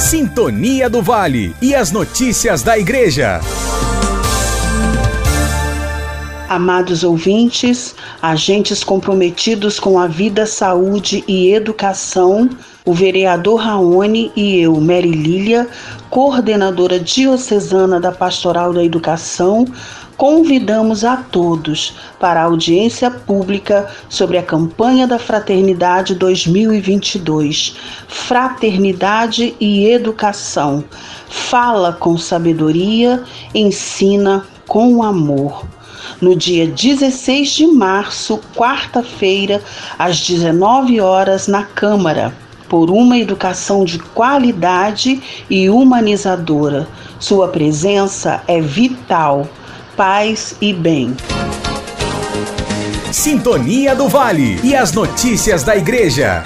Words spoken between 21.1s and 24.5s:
todos para a audiência pública sobre a